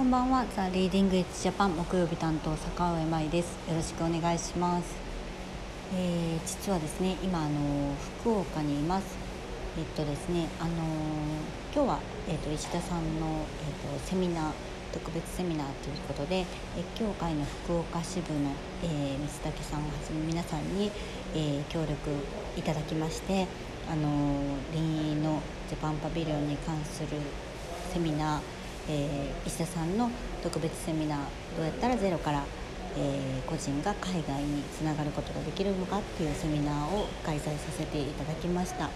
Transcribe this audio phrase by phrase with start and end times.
[0.00, 0.46] こんばんは。
[0.56, 3.52] ザ・リーディング・エッジ・ジャパン木曜日担当坂上舞です。
[3.68, 4.94] よろしくお願いします、
[5.94, 9.04] えー、実はですね今あの福岡にいます。
[9.76, 10.70] えっとですねあの
[11.74, 11.98] 今日は、
[12.30, 14.52] えっと、石田さんの、えっと、セミナー
[14.94, 16.46] 特別セミナーということで
[16.78, 20.90] 越境会の福岡支部の、えー、水竹さんをはじめ皆さんに、
[21.34, 21.94] えー、協力
[22.56, 23.46] いただきまして
[23.86, 24.08] あの
[24.72, 27.08] 臨沂のジャパンパビリオンに関する
[27.92, 30.10] セミナーえー、石田さんの
[30.42, 31.18] 特別セミナー
[31.56, 32.44] どうやったらゼロから、
[32.96, 38.84] えー、個人が海外につながることができるのかっていうセミナーを開催させていただきました。
[38.84, 38.88] い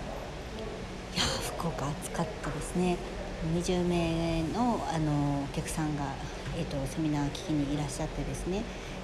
[1.16, 1.22] や
[1.58, 2.96] 福岡暑かったですね。
[3.54, 6.04] 20名のあのお客さんが、
[6.56, 8.62] えーと、セミナー聞きにいらっしゃってですね。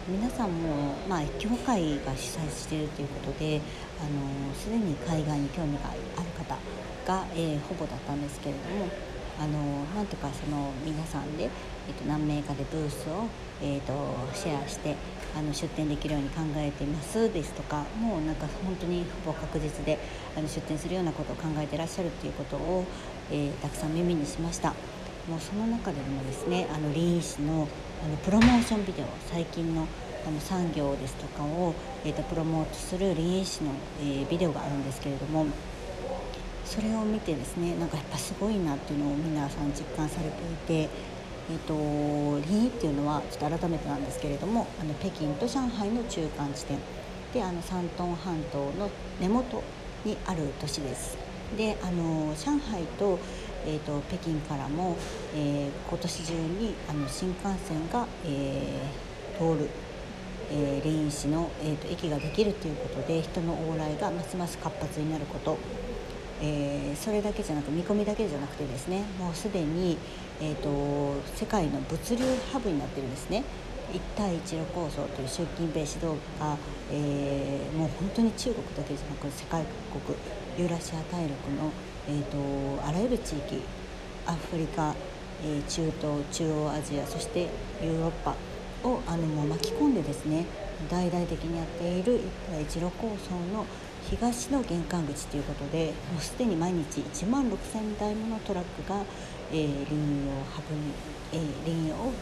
[0.09, 3.61] 皆さんも、まあ、協会が主催しているということで
[4.01, 6.01] あのすでに海外に興味がある
[6.37, 6.57] 方
[7.07, 8.89] が、えー、ほぼだったんですけれども
[9.41, 13.25] あのなんとかその皆さんで、えー、と何名かでブースを、
[13.63, 13.93] えーと、
[14.35, 14.95] シェアして
[15.35, 19.99] あの出店できるように考えていますですとかもうなんか本当にほぼ確実で
[20.37, 22.85] あの出店するようなことを考えてらっしゃるっていうことを、
[23.31, 24.75] えー、たくさん耳にしました。
[25.29, 27.69] もうその中でもですねあのリーン氏の
[28.03, 29.87] あのプロモーションビデオ最近の
[30.27, 35.47] あの産業ですとかを、えーと、プロモートするリーン氏の、えー、ビデオがあるんですけれども
[36.71, 40.89] それを見てですねなんかやっぱすごいなっていうのを皆さん実感されていて。
[41.51, 41.75] えーと、
[42.47, 46.79] リーっていうのはちょっと改めてなんですけれどもあの北京と上海の中間地点
[47.35, 48.89] であの山東半島の
[49.21, 49.61] 根元
[50.05, 51.19] にある都市です。
[51.57, 53.19] であの上海と,、
[53.67, 54.97] えーと、北京からも、
[55.35, 59.69] えー、今年中にあの新幹線が、えー、通る、
[60.53, 65.59] えー、リーン市の、えーと駅ができるということで人の往来がますます活発になること
[66.43, 69.99] えー、それだけじゃなく見込みだけじゃなくてですねもうすでに、
[70.41, 73.45] えーと、世界の物流ハブになってるんですね。
[73.93, 76.57] 一帯一路構想という習近平指導が、
[76.93, 80.17] えー、もう本当に中国だけじゃなく世界各国
[80.59, 81.73] ユーラシア大陸の、
[82.09, 83.61] えーと、あらゆる地域
[84.27, 84.95] アフリカ、
[85.43, 87.49] えー、中東中央アジアそして
[87.83, 88.37] ヨーロッパ
[88.85, 90.47] をあのもう巻き込んでですね
[90.89, 93.67] 大々的にやっている一帯一路構想の
[94.11, 99.05] 東の玄関口ということでもうすでに毎日1万6000台ものトラックが、
[99.53, 100.93] えー、林業を運び、
[101.33, 102.13] えー、林を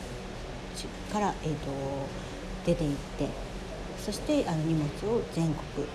[1.10, 1.70] から、えーと、
[2.66, 3.26] 出ていって
[3.98, 5.86] そしてあの荷物を全国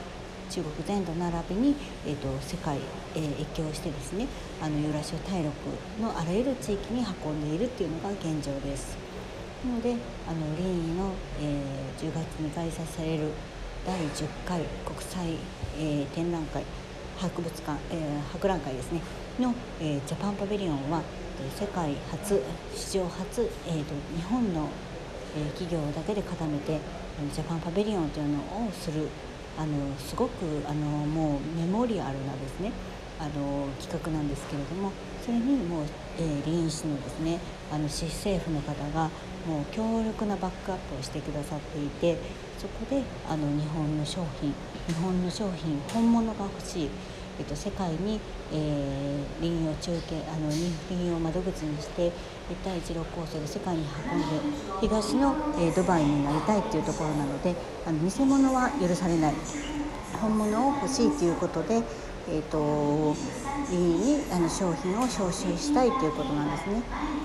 [0.50, 1.76] 中国全土並びに、
[2.08, 2.80] えーと、世界、
[3.16, 4.28] えー、越境してですね
[4.62, 5.54] あのユーラシア大陸
[6.02, 8.98] のあらゆる地域に運んでいるっていうのが現状です。
[9.64, 9.96] なので
[10.28, 13.30] あの林沂の、えー、10月に開催される
[13.86, 15.36] 第10回国際、
[15.78, 16.64] えー、展覧会
[17.18, 19.02] 博物館、えー、博覧会ですね。
[19.40, 21.02] の、えー、ジャパンパビリオンは
[21.60, 22.42] 世界初
[22.74, 24.70] 史上初、えーと、日本の、
[25.36, 26.80] えー、企業だけで固めて
[27.34, 29.10] ジャパンパビリオンというのをする
[29.58, 32.72] あのすごくあのもうメモリアルなですね
[33.20, 34.92] あの企画なんですけれども
[35.26, 35.86] それにもう、
[36.20, 37.40] えー、臨市のですね
[37.72, 39.10] あの市政府の方が
[39.48, 42.18] もう強力なバックアップをしてくださっていて
[42.58, 44.54] そこであの日本の商品
[44.88, 46.90] 日本の商品本物が欲しい、
[47.40, 48.20] えっと、世界に、
[48.54, 50.50] えー、林を中継あの
[50.88, 52.08] 林を窓口にして
[52.50, 57.56] 一帯一路構想で世界に運んで東の、えー、ドバイになりたいっていうところなので
[57.86, 59.34] あの偽物は許されない。
[60.24, 61.82] 本物を欲しいということで
[62.30, 63.16] えーと、
[63.70, 66.82] にあの商品を招集したいということなんですね。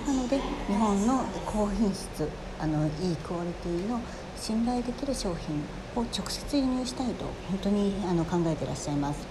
[0.07, 2.29] なので日本の高品質
[2.59, 4.01] あのいいクオリティの
[4.37, 5.63] 信頼できる商品
[5.95, 9.27] を直接輸入したいと本当にあの考えていらっしゃいます。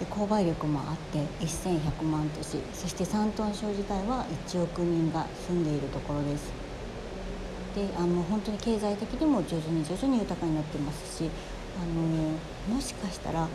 [0.00, 6.52] で購買力もあって1100万都市そして山東省自体は1億人が住んでいるところです。
[7.74, 11.28] であの本当に経済的にも徐々に徐々に豊かになってますし
[11.76, 13.48] あのもしかしたら、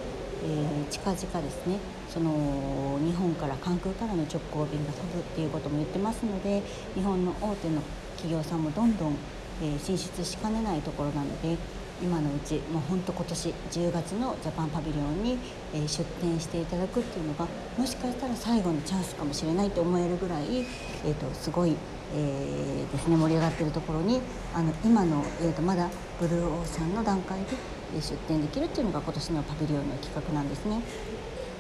[0.44, 1.78] えー、近々ですね
[2.10, 6.62] その日本から関空からの直行便が飛ぶっていうことも言ってますので
[6.96, 7.82] 日本の大手の
[8.18, 9.16] 企業さんもどんどん、
[9.62, 11.58] えー、進出しかねないところなので
[12.02, 15.38] 今のうちもう本当今年10月のジャパンパビリオンに、
[15.74, 17.46] え、出展していただくっていうのが
[17.78, 20.66] もしかしたら最後のチャンスかもしれないと思えるぐらい、
[21.06, 21.76] えーと、すごい、
[22.16, 24.22] えー、ですね盛り上がってるところに
[24.54, 25.90] あの今の、えーとまだ
[26.22, 30.82] ブルーオーシャンの段階で出展できるっていうのが今年のパビリオンの企画なんですね。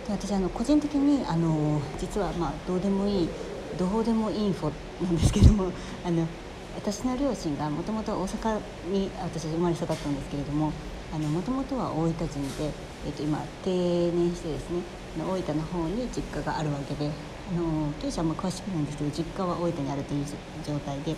[0.07, 3.29] で私あの個人的にあの実はまあどうでもいい
[3.77, 4.71] どうでもいいインフォ
[5.03, 5.71] なんですけども
[6.05, 6.27] あの
[6.75, 8.59] 私の両親がもともと大阪
[8.91, 10.71] に私生まれ育ったんですけれども
[11.11, 12.71] もともとは大分人で、
[13.05, 14.81] えー、と今定年してですね
[15.17, 17.09] 大分の方に実家があるわけで
[17.51, 20.25] あの経営者も詳しくないんですけど実家は大分にあるという
[20.65, 21.15] 状態で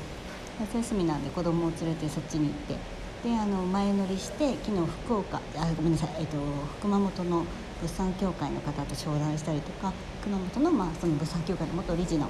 [0.60, 6.38] 夏休みなんで子供を連れてそっちに行ってであの前乗りして昨日福岡あごめんなさい、えっと、
[6.82, 7.46] 熊本の
[7.82, 12.28] 物産協会の方と商談したりとか熊本の,、まあその物産協会の元理事の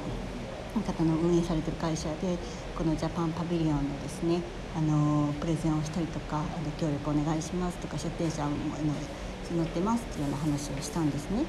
[0.85, 2.37] 方の運営されてる会社で
[2.77, 4.41] このジャパンパビリオンのですね
[4.75, 6.47] あのプレゼンをしたりとかあの
[6.77, 8.51] 協力お願いしますとか出店者も
[9.49, 11.43] 募ってますっていうような話をしたんですね。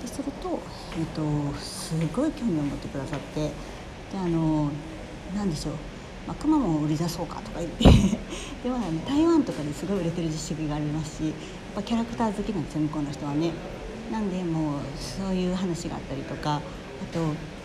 [0.00, 0.58] ですると、
[0.98, 3.52] えっと、すごい興味を持ってくださってで
[4.18, 4.70] あの
[5.36, 5.74] 何でしょう
[6.26, 7.84] まあ、熊も売り出そうかとか言って
[8.62, 11.32] でも、ね、台湾とかですごい売れてる実績がありますしやっ
[11.76, 13.52] ぱキャラクター好きなんですよ向こうの人はね。
[14.10, 16.60] なんでもうそういう話があったりとかあ
[17.14, 17.18] と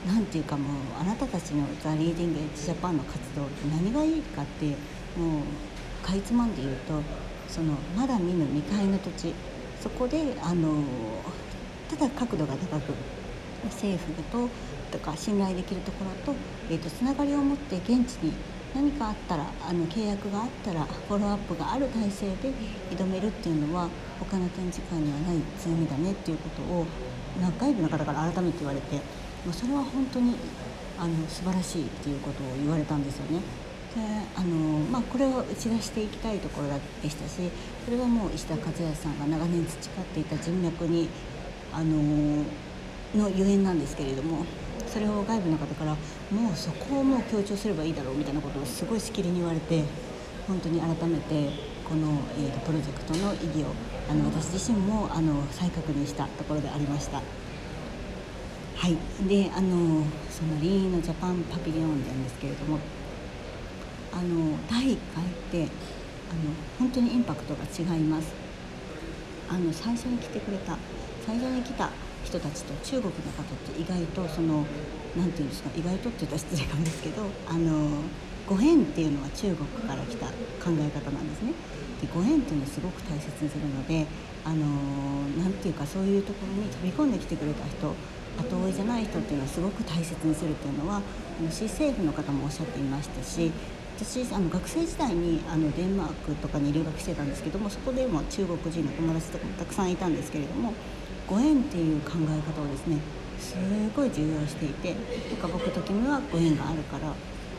[0.08, 4.68] 何ていうかもうあなたたちのザ・リーディング・エッジ・ジャパンの活動って何がいいかって
[5.20, 5.40] も
[6.04, 7.02] うかいつまんで言うと
[7.50, 9.34] そのまだ見ぬ未開の土地
[9.82, 10.84] そこであの
[11.90, 12.94] ただ角度が高く
[13.66, 14.50] 政府と
[14.92, 16.38] とか信頼できるところと,、
[16.70, 18.34] えーと、つながりを持って現地に
[18.74, 22.52] 何かあったらあの契約があったらフォローアップがある体制で
[22.92, 23.90] 挑めるっていうのは
[24.20, 26.86] 他の展示会にはない強みだねっていうことを
[27.60, 29.02] 外部の方から改めて言われても
[29.52, 30.36] うそれは本当に
[31.00, 33.42] あの素晴らしいっていうことを言われたんですよね。
[33.96, 34.02] で
[34.36, 36.68] あのまあ、これを打ち出していきたいところ
[37.02, 37.50] でしたし
[37.84, 41.10] それはもう石田和也さんが長年培っていた人脈に
[41.74, 42.44] あの
[43.16, 44.46] のゆえんなんですけれども
[44.88, 45.92] それを外部の方から
[46.32, 49.84] もうそこをもう強調すればいいだろうみたいなことをすごいしきりに言われて
[50.48, 51.50] 本当に改めて
[51.88, 53.74] この、えーと、プロジェクトの意義を
[54.10, 57.18] あの私自身もあの再確認したところでありました。
[57.18, 62.80] はい、であのそのリーのジャパンパビリオンなんですけれども
[64.14, 65.64] あの第1回って
[66.30, 68.34] あの本当にインパクトが違います
[69.50, 70.78] あの最初に来てくれた
[71.26, 71.90] 最初に来た
[72.28, 74.66] 人たちと中国の方って意外とその
[75.16, 78.04] 何て言うんですか意外とって言ったら失礼かもですけどあの
[78.46, 81.52] ご縁っていうのは中国から来た考え方なんですね。
[82.02, 84.06] でご縁っていうのをすごく大切にするので
[84.46, 84.68] あの
[85.44, 87.96] なていうかそういうところに飛び込んできてくれた人
[88.38, 93.52] 後追いじゃない人っていうのはすごく大切にするっていうのはあの市政府の方もおっしゃっていましたし
[93.98, 100.74] 私あの学生時代にあのデンマークとかに留学してたんですけどもそこでも中国人の友達とかもたくさんいたんですけれども
[101.28, 102.98] ご縁っていう考え方をですね
[103.38, 103.56] す
[103.96, 104.96] ごい重要していて
[105.30, 107.14] とか僕と君はご縁があるから、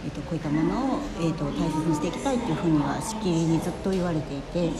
[0.05, 4.71] えーと、こういったものを、えーと、大切にしていきたいっていうふうにはしきりにずっと言われていて、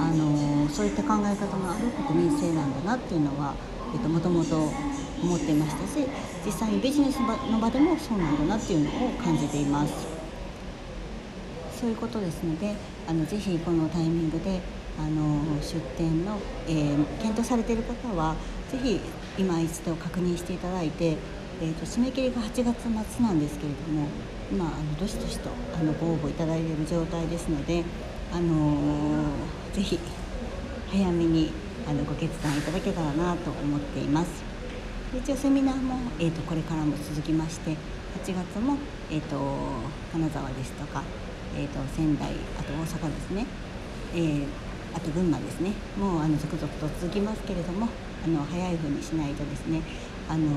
[0.00, 3.54] あのー、そういった考え方のある国民性なんだなっていうのは
[3.92, 4.56] もともと
[5.22, 6.06] 思っていましたし
[6.44, 10.18] 実際にビジネスの場でもそうなんだなっていうのを感じています。
[11.80, 12.74] そういうことですので
[13.08, 14.60] あのぜひこのタイミングで
[14.98, 18.34] あの出店の、えー、検討されている方は
[18.70, 19.00] ぜひ
[19.38, 21.16] 今一度確認していただいて、
[21.62, 24.08] えーと、締め切りが8月末なんですけれども
[24.50, 27.84] 今あのどしどしとあのご応募いただいている状態ですので、
[28.32, 29.98] あのー、ぜひ
[30.90, 31.52] 早めに
[31.88, 34.48] あのご決断いただけたらなと思っています。
[35.16, 37.76] 一応セミナーも、えーと、これからも続きまして8
[38.26, 38.76] 月も、
[39.10, 39.38] えーと、
[40.12, 41.02] 金沢ですとか、
[41.56, 42.28] えー、と仙台
[42.58, 43.46] あと大阪ですね、
[44.14, 45.72] えーあと群馬ですね。
[45.98, 47.88] もうあの続々と続きますけれども
[48.24, 49.82] あの早い風にしないとですね
[50.28, 50.48] あの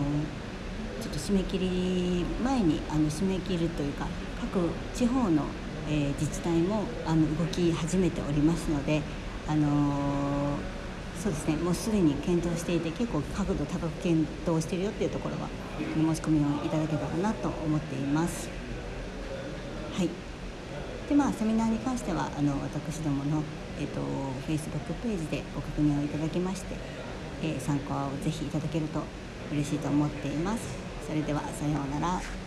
[1.01, 4.07] ちょっと締め切り前にあの締め切るというか
[4.39, 5.43] 各地方の、
[5.89, 9.01] えー、自治体もあの動き始めておりますので
[9.47, 10.57] あの
[11.21, 11.55] そうですね。
[11.57, 15.47] もうすでに検討していて結構角度高く検討しているよっていうところは
[15.93, 18.49] 申し込みをいただけたらなと思っています。
[19.93, 20.30] はい。
[21.11, 23.43] でまあセミナーに関してはあの私どもの
[23.79, 23.99] えーと、
[24.47, 26.75] Facebook ページでご確認をいただきまして、
[27.41, 29.01] えー、参考をぜひいただけると
[29.51, 30.77] 嬉しいと思っています。
[31.07, 32.40] それではさようなら。